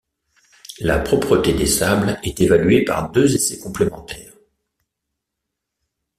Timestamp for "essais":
3.35-3.59